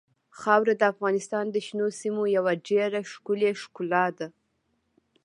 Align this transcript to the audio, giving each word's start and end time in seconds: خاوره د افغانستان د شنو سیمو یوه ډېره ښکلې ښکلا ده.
خاوره 0.39 0.73
د 0.77 0.83
افغانستان 0.93 1.45
د 1.51 1.55
شنو 1.67 1.87
سیمو 2.01 2.23
یوه 2.37 2.53
ډېره 2.67 2.99
ښکلې 3.11 3.51
ښکلا 3.61 4.05
ده. 4.17 4.27